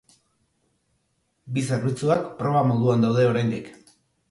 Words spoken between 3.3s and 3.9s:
oraindik.